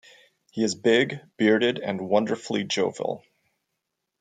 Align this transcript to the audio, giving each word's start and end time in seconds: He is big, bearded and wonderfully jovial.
He 0.49 0.63
is 0.63 0.73
big, 0.73 1.19
bearded 1.37 1.77
and 1.77 2.09
wonderfully 2.09 2.63
jovial. 2.63 3.23